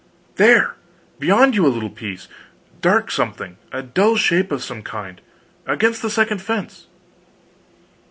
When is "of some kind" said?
4.51-5.21